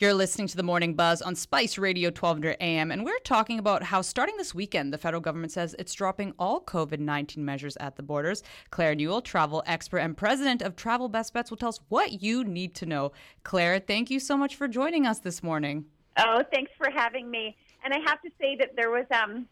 [0.00, 3.82] You're listening to the Morning Buzz on Spice Radio 1200 AM, and we're talking about
[3.82, 7.96] how starting this weekend, the federal government says it's dropping all COVID 19 measures at
[7.96, 8.44] the borders.
[8.70, 12.44] Claire Newell, travel expert and president of Travel Best Bets, will tell us what you
[12.44, 13.10] need to know.
[13.42, 15.84] Claire, thank you so much for joining us this morning.
[16.16, 17.56] Oh, thanks for having me.
[17.82, 19.48] And I have to say that there was, um,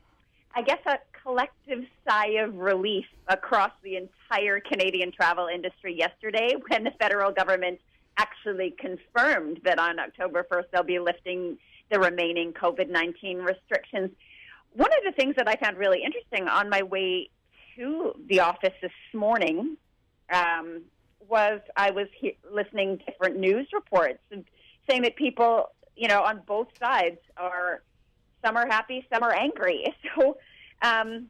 [0.54, 6.84] I guess, a collective sigh of relief across the entire Canadian travel industry yesterday when
[6.84, 7.80] the federal government
[8.16, 11.58] actually confirmed that on October 1st they'll be lifting
[11.90, 14.10] the remaining COVID 19 restrictions.
[14.72, 17.30] One of the things that I found really interesting on my way
[17.76, 19.76] to the office this morning
[20.32, 20.82] um,
[21.28, 24.18] was I was he- listening to different news reports
[24.88, 27.82] saying that people, you know, on both sides are
[28.44, 29.94] some are happy, some are angry.
[30.16, 30.38] So
[30.82, 31.26] um,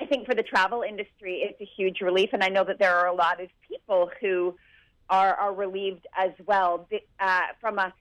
[0.00, 2.94] I think for the travel industry, it's a huge relief, and I know that there
[2.94, 4.54] are a lot of people who
[5.08, 6.88] are, are relieved as well.
[7.20, 7.92] Uh, from a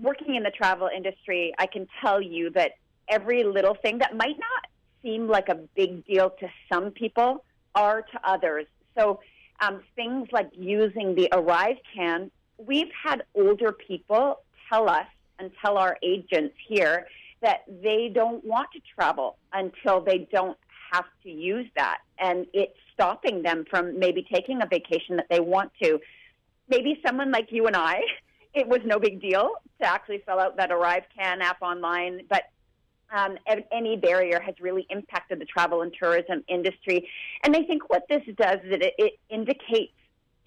[0.00, 2.72] working in the travel industry, I can tell you that
[3.08, 4.66] every little thing that might not
[5.02, 7.44] seem like a big deal to some people
[7.74, 8.66] are to others.
[8.96, 9.20] So
[9.60, 15.06] um, things like using the Arrive can, we've had older people tell us
[15.38, 17.06] and tell our agents here
[17.40, 20.58] that they don't want to travel until they don't
[20.92, 21.98] have to use that.
[22.18, 26.00] And it's stopping them from maybe taking a vacation that they want to
[26.68, 28.00] maybe someone like you and I,
[28.54, 32.44] it was no big deal to actually fill out that Arrive Can app online, but
[33.14, 33.36] um,
[33.72, 37.08] any barrier has really impacted the travel and tourism industry.
[37.42, 39.92] And I think what this does is it, it indicates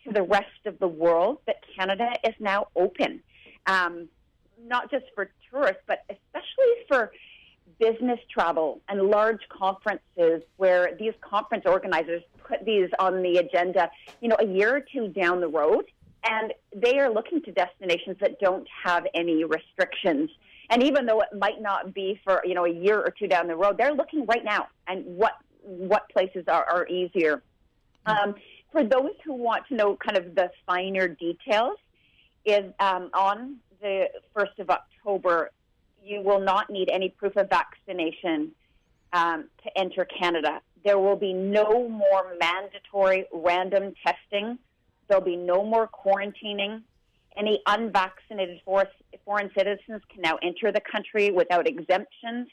[0.03, 3.22] to the rest of the world that Canada is now open,
[3.66, 4.08] um,
[4.63, 7.11] not just for tourists, but especially for
[7.80, 13.89] business travel and large conferences where these conference organizers put these on the agenda,
[14.22, 15.85] you know, a year or two down the road
[16.23, 20.30] and they are looking to destinations that don't have any restrictions.
[20.69, 23.47] And even though it might not be for you know a year or two down
[23.47, 27.41] the road, they're looking right now and what what places are, are easier.
[28.06, 28.35] Um,
[28.72, 31.78] for those who want to know kind of the finer details,
[32.46, 35.51] is um, on the first of October,
[36.03, 38.51] you will not need any proof of vaccination
[39.13, 40.62] um, to enter Canada.
[40.84, 44.57] There will be no more mandatory random testing
[45.11, 46.83] There'll be no more quarantining.
[47.35, 52.47] Any unvaccinated foreign citizens can now enter the country without exemptions.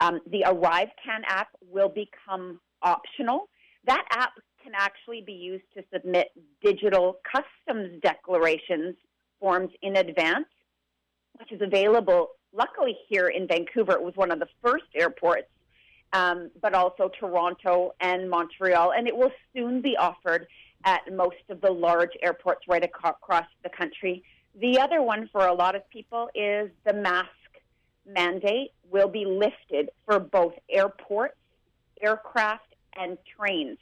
[0.00, 3.50] Um, the Arrive Can app will become optional.
[3.84, 4.32] That app
[4.62, 6.28] can actually be used to submit
[6.64, 8.96] digital customs declarations
[9.38, 10.48] forms in advance,
[11.38, 12.28] which is available.
[12.54, 15.50] Luckily, here in Vancouver, it was one of the first airports,
[16.14, 20.46] um, but also Toronto and Montreal, and it will soon be offered
[20.84, 24.22] at most of the large airports right across the country.
[24.60, 27.28] The other one for a lot of people is the mask
[28.06, 31.36] mandate will be lifted for both airports,
[32.00, 33.78] aircraft, and trains.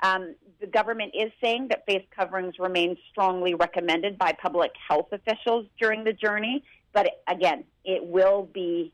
[0.00, 5.66] Um, the government is saying that face coverings remain strongly recommended by public health officials
[5.78, 8.92] during the journey, but again, it will be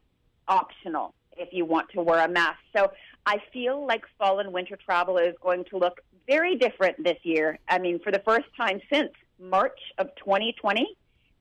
[0.48, 2.58] optional if you want to wear a mask.
[2.74, 2.92] So
[3.26, 7.58] I feel like fall and winter travel is going to look very different this year.
[7.68, 10.86] I mean, for the first time since March of 2020,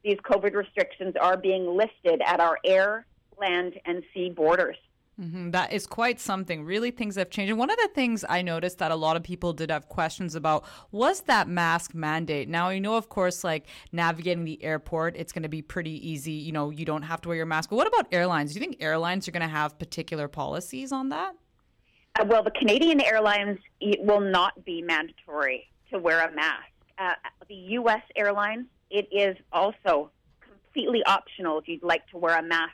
[0.03, 3.05] these COVID restrictions are being lifted at our air,
[3.39, 4.77] land, and sea borders.
[5.19, 5.51] Mm-hmm.
[5.51, 6.65] That is quite something.
[6.65, 7.51] Really, things have changed.
[7.51, 10.33] And one of the things I noticed that a lot of people did have questions
[10.33, 12.49] about was that mask mandate.
[12.49, 16.31] Now, you know, of course, like navigating the airport, it's going to be pretty easy.
[16.31, 17.69] You know, you don't have to wear your mask.
[17.69, 18.53] But what about airlines?
[18.53, 21.35] Do you think airlines are going to have particular policies on that?
[22.19, 23.59] Uh, well, the Canadian Airlines
[23.99, 26.69] will not be mandatory to wear a mask.
[26.97, 27.13] Uh,
[27.47, 28.01] the U.S.
[28.15, 32.73] airlines, it is also completely optional if you'd like to wear a mask.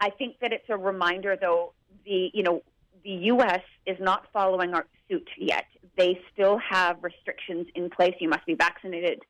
[0.00, 1.72] I think that it's a reminder, though,
[2.04, 2.62] the you know
[3.02, 3.62] the U.S.
[3.86, 5.64] is not following our suit yet.
[5.96, 8.14] They still have restrictions in place.
[8.20, 9.22] You must be vaccinated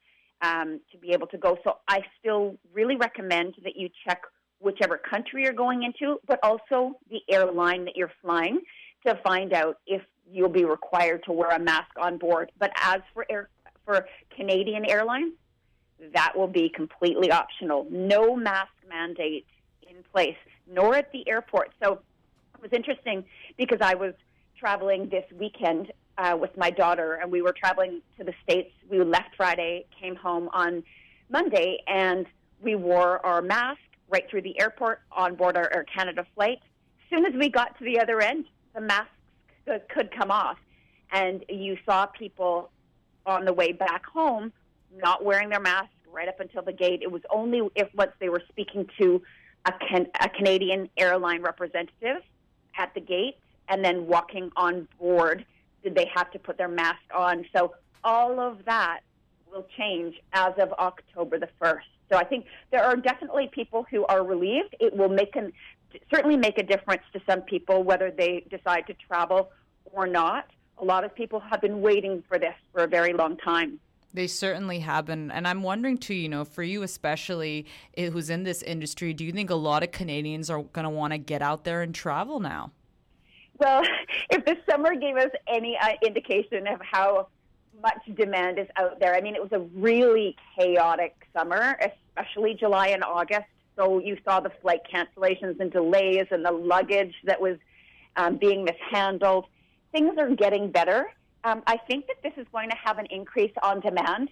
[0.42, 1.58] um, to be able to go.
[1.64, 4.20] So I still really recommend that you check
[4.60, 8.60] whichever country you're going into, but also the airline that you're flying
[9.06, 12.50] to find out if you'll be required to wear a mask on board.
[12.58, 13.48] But as for air,
[13.84, 15.34] for Canadian Airlines,
[16.14, 17.86] that will be completely optional.
[17.90, 19.46] No mask mandate
[19.82, 20.36] in place,
[20.66, 21.72] nor at the airport.
[21.82, 22.00] So
[22.54, 23.24] it was interesting
[23.56, 24.14] because I was
[24.58, 28.70] traveling this weekend uh, with my daughter, and we were traveling to the States.
[28.88, 30.82] We left Friday, came home on
[31.28, 32.26] Monday, and
[32.62, 36.58] we wore our mask right through the airport on board our Air Canada flight.
[36.62, 39.10] As soon as we got to the other end, the masks
[39.88, 40.58] could come off,
[41.12, 42.70] and you saw people
[43.26, 44.52] on the way back home
[45.02, 47.00] not wearing their mask right up until the gate.
[47.02, 49.22] It was only if once they were speaking to
[49.64, 52.22] a, can, a Canadian airline representative
[52.76, 53.36] at the gate
[53.68, 55.44] and then walking on board
[55.82, 57.44] did they have to put their mask on.
[57.54, 59.00] So all of that
[59.50, 61.80] will change as of October the 1st.
[62.10, 64.76] So I think there are definitely people who are relieved.
[64.80, 65.52] It will make an
[66.12, 69.50] certainly make a difference to some people whether they decide to travel
[69.92, 70.46] or not.
[70.78, 73.78] A lot of people have been waiting for this for a very long time.
[74.12, 75.32] They certainly have been.
[75.32, 79.32] And I'm wondering, too, you know, for you especially, who's in this industry, do you
[79.32, 82.38] think a lot of Canadians are going to want to get out there and travel
[82.38, 82.70] now?
[83.58, 83.82] Well,
[84.30, 87.28] if the summer gave us any uh, indication of how
[87.82, 92.88] much demand is out there, I mean, it was a really chaotic summer, especially July
[92.88, 93.46] and August.
[93.76, 97.56] So you saw the flight cancellations and delays and the luggage that was
[98.16, 99.46] um, being mishandled.
[99.92, 101.06] Things are getting better.
[101.44, 104.30] Um, I think that this is going to have an increase on demand,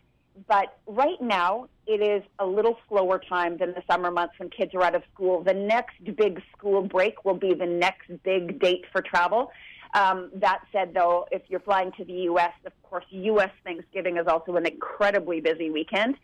[0.49, 4.75] but right now it is a little slower time than the summer months when kids
[4.75, 5.43] are out of school.
[5.43, 9.51] The next big school break will be the next big date for travel.
[9.95, 13.51] Um, that said, though, if you're flying to the U.S., of course, U.S.
[13.63, 16.17] Thanksgiving is also an incredibly busy weekend.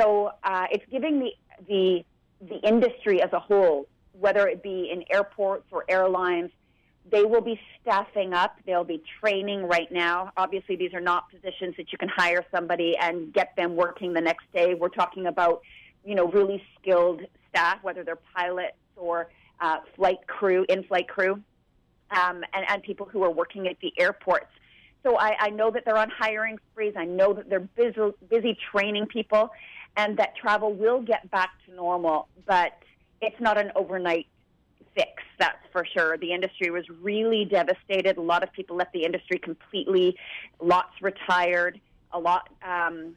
[0.00, 1.32] So uh, it's giving the,
[1.68, 2.04] the
[2.48, 6.50] the industry as a whole, whether it be in airports or airlines,
[7.10, 8.56] they will be staffing up.
[8.66, 10.32] They'll be training right now.
[10.36, 14.20] Obviously, these are not positions that you can hire somebody and get them working the
[14.20, 14.74] next day.
[14.74, 15.62] We're talking about,
[16.04, 19.30] you know, really skilled staff, whether they're pilots or
[19.60, 21.34] uh, flight crew, in-flight crew,
[22.10, 24.50] um, and, and people who are working at the airports.
[25.02, 26.94] So I, I know that they're on hiring sprees.
[26.96, 28.00] I know that they're busy,
[28.30, 29.50] busy training people,
[29.96, 32.72] and that travel will get back to normal, but
[33.20, 34.26] it's not an overnight
[34.94, 36.16] fix, that's for sure.
[36.18, 38.16] The industry was really devastated.
[38.16, 40.16] A lot of people left the industry completely.
[40.60, 41.80] Lots retired.
[42.12, 43.14] A lot, um,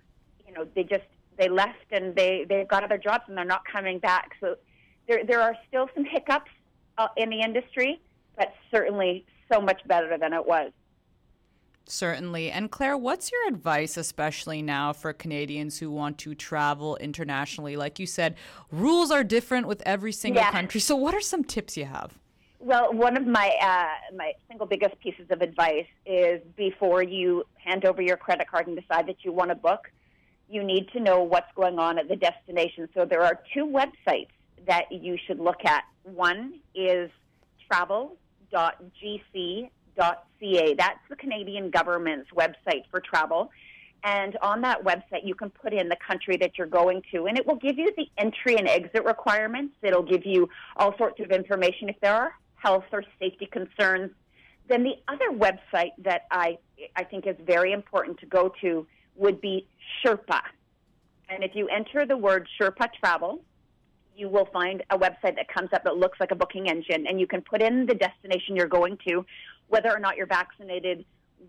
[0.47, 1.03] you know, they just
[1.37, 4.31] they left and they they got other jobs and they're not coming back.
[4.39, 4.55] So
[5.07, 6.51] there there are still some hiccups
[6.97, 7.99] uh, in the industry,
[8.37, 10.71] but certainly so much better than it was.
[11.87, 12.49] Certainly.
[12.51, 17.77] And Claire, what's your advice, especially now for Canadians who want to travel internationally?
[17.77, 18.35] Like you said,
[18.71, 20.51] rules are different with every single yeah.
[20.51, 20.79] country.
[20.79, 22.17] So, what are some tips you have?
[22.59, 27.85] Well, one of my uh, my single biggest pieces of advice is before you hand
[27.85, 29.91] over your credit card and decide that you want to book,
[30.49, 32.89] you need to know what's going on at the destination.
[32.95, 34.29] So there are two websites
[34.65, 35.83] that you should look at.
[36.03, 37.11] One is
[37.69, 38.09] travel.gc
[39.97, 40.75] ca.
[40.77, 43.51] That's the Canadian government's website for travel.
[44.03, 47.37] And on that website, you can put in the country that you're going to, and
[47.39, 49.73] it will give you the entry and exit requirements.
[49.81, 50.47] It'll give you
[50.77, 54.11] all sorts of information if there are health or safety concerns.
[54.67, 56.57] Then the other website that I,
[56.95, 59.67] I think is very important to go to would be
[60.03, 60.41] Sherpa.
[61.29, 63.41] And if you enter the word Sherpa Travel,
[64.15, 67.19] you will find a website that comes up that looks like a booking engine, and
[67.19, 69.25] you can put in the destination you're going to,
[69.67, 71.05] whether or not you're vaccinated,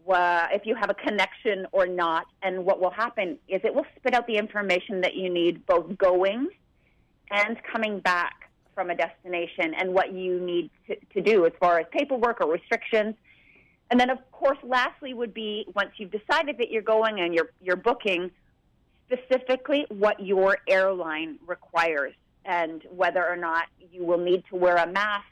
[0.09, 2.27] if you have a connection or not.
[2.43, 5.97] And what will happen is it will spit out the information that you need both
[5.99, 6.49] going
[7.31, 11.81] and coming back from a destination and what you need to, to do as far
[11.81, 13.15] as paperwork or restrictions.
[13.91, 17.51] And then, of course, lastly would be once you've decided that you're going and you're,
[17.63, 18.31] you're booking,
[19.07, 22.13] specifically what your airline requires
[22.45, 25.27] and whether or not you will need to wear a mask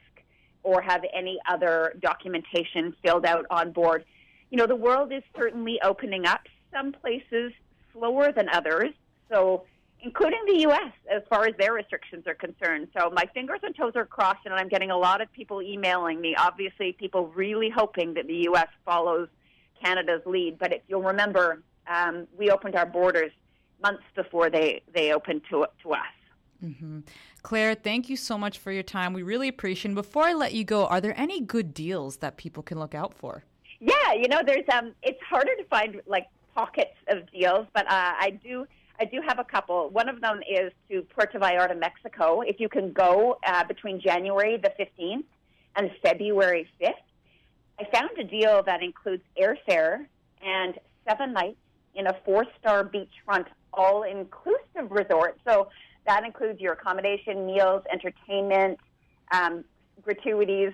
[0.65, 4.05] or have any other documentation filled out on board.
[4.51, 6.41] You know, the world is certainly opening up,
[6.73, 7.53] some places
[7.93, 8.91] slower than others,
[9.31, 9.65] so
[10.01, 10.93] including the U.S.
[11.11, 12.89] as far as their restrictions are concerned.
[12.99, 16.21] So my fingers and toes are crossed, and I'm getting a lot of people emailing
[16.21, 16.35] me.
[16.37, 18.69] Obviously, people really hoping that the U.S.
[18.85, 19.29] follows
[19.83, 20.59] Canada's lead.
[20.59, 23.33] But if you'll remember, um, we opened our borders
[23.83, 26.01] months before they, they opened to, to us.
[26.65, 27.01] Mm-hmm.
[27.43, 29.13] Claire, thank you so much for your time.
[29.13, 29.95] We really appreciate it.
[29.95, 33.15] Before I let you go, are there any good deals that people can look out
[33.15, 33.45] for?
[33.81, 38.13] Yeah, you know, there's um it's harder to find like pockets of deals, but uh,
[38.19, 38.67] I do
[38.99, 39.91] I do have a couple.
[39.91, 42.41] One of them is to Puerto Vallarta, Mexico.
[42.43, 45.25] If you can go uh, between January the 15th
[45.77, 46.93] and February 5th,
[47.81, 50.07] I found a deal that includes airfare
[50.41, 50.79] and
[51.09, 51.59] seven nights
[51.97, 55.39] in a four-star beachfront all-inclusive resort.
[55.47, 55.69] So
[56.07, 58.79] that includes your accommodation, meals, entertainment,
[59.33, 59.65] um,
[60.03, 60.73] gratuities,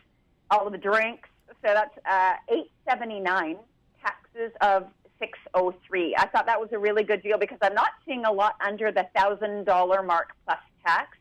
[0.51, 1.29] all of the drinks.
[1.49, 3.57] So that's uh, eight seventy nine.
[4.03, 4.87] Taxes of
[5.19, 6.15] six oh three.
[6.19, 8.91] I thought that was a really good deal because I'm not seeing a lot under
[8.91, 11.19] the thousand dollar mark plus tax.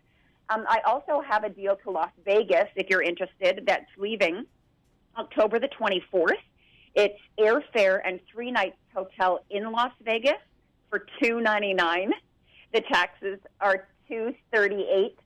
[0.50, 3.64] Um, I also have a deal to Las Vegas if you're interested.
[3.68, 4.46] That's leaving
[5.18, 6.38] October the twenty fourth.
[6.96, 10.42] It's airfare and three nights hotel in Las Vegas
[10.90, 12.14] for two ninety nine.
[12.74, 15.18] the taxes are 238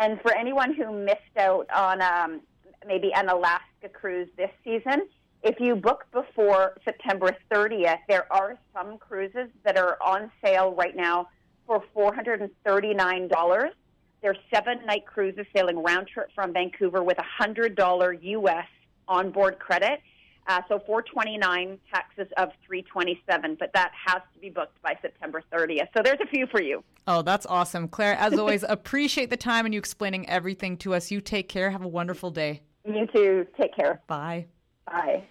[0.00, 2.40] and for anyone who missed out on um,
[2.86, 5.06] maybe an Alaska cruise this season,
[5.42, 10.96] if you book before September 30th, there are some cruises that are on sale right
[10.96, 11.28] now
[11.66, 13.70] for $439.
[14.22, 18.66] They're seven night cruises sailing round trip from Vancouver with a $100 US
[19.06, 20.00] onboard credit.
[20.50, 25.86] Uh, so 429 taxes of 327, but that has to be booked by September 30th.
[25.96, 26.82] So there's a few for you.
[27.06, 27.86] Oh, that's awesome.
[27.86, 31.08] Claire, as always, appreciate the time and you explaining everything to us.
[31.12, 31.70] You take care.
[31.70, 32.62] Have a wonderful day.
[32.84, 33.46] You too.
[33.60, 34.02] Take care.
[34.08, 34.46] Bye.
[34.86, 35.22] Bye.